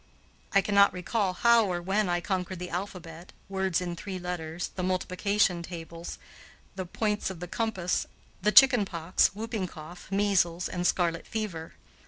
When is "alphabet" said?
2.71-3.33